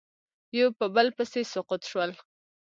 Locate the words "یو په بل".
0.57-1.07